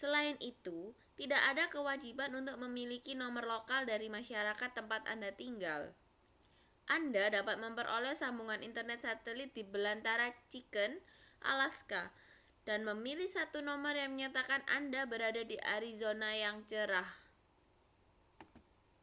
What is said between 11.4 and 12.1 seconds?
alaska